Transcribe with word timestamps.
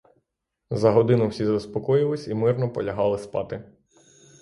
За 0.71 0.91
годину 0.91 1.27
всі 1.27 1.45
заспокоїлись 1.45 2.27
і 2.27 2.33
мирно 2.33 2.69
полягали 2.73 3.17
спати. 3.19 3.63